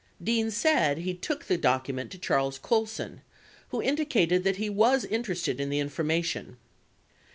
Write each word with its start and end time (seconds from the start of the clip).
Dean 0.19 0.49
said 0.49 0.97
he 0.97 1.13
took 1.13 1.45
the 1.45 1.59
document 1.59 2.09
to 2.09 2.17
Charles 2.17 2.57
Colson 2.57 3.21
who 3.69 3.83
indicated 3.83 4.43
that 4.43 4.55
he 4.55 4.67
was 4.67 5.05
interested 5.05 5.59
in 5.61 5.69
the 5.69 5.77
information. 5.79 6.57